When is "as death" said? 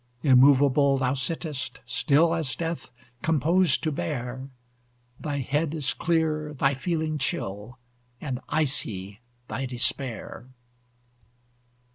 2.33-2.89